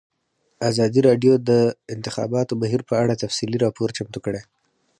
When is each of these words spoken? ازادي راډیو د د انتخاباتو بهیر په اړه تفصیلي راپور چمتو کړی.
ازادي 0.69 0.99
راډیو 1.07 1.33
د 1.41 1.41
د 1.49 1.51
انتخاباتو 1.93 2.53
بهیر 2.61 2.81
په 2.89 2.93
اړه 3.03 3.13
تفصیلي 3.23 3.57
راپور 3.65 3.89
چمتو 3.97 4.19
کړی. 4.25 4.41